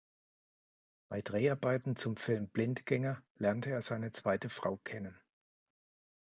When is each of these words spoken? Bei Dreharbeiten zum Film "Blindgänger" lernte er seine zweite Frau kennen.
Bei 1.09 1.21
Dreharbeiten 1.21 1.95
zum 1.95 2.17
Film 2.17 2.47
"Blindgänger" 2.47 3.21
lernte 3.35 3.69
er 3.69 3.83
seine 3.83 4.11
zweite 4.11 4.49
Frau 4.49 4.77
kennen. 4.77 5.15